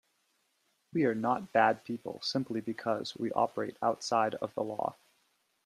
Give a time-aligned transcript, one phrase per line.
[0.93, 4.95] We are not bad people simply because we operate outside of the law.